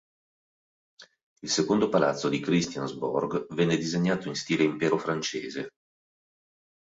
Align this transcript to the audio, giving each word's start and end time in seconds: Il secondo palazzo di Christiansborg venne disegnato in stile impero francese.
Il 1.41 1.49
secondo 1.51 1.87
palazzo 1.89 2.27
di 2.27 2.39
Christiansborg 2.39 3.53
venne 3.53 3.77
disegnato 3.77 4.29
in 4.29 4.33
stile 4.35 4.63
impero 4.63 4.97
francese. 4.97 5.69